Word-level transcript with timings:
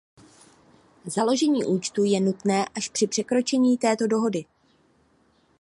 Založení 1.05 1.65
účtu 1.65 2.03
je 2.03 2.21
nutné 2.21 2.65
až 2.77 2.89
při 2.89 3.07
překročení 3.07 3.77
této 3.77 4.19
hodnoty. 4.19 4.45